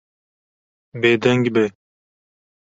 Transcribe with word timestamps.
Bêdeng 1.01 1.43
be. 1.53 1.63